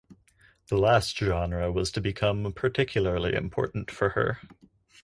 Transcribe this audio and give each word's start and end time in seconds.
The 0.69 0.79
last 0.79 1.15
genre 1.15 1.71
was 1.71 1.91
to 1.91 2.01
become 2.01 2.51
particularly 2.53 3.35
important 3.35 3.91
for 3.91 4.09
her. 4.09 4.39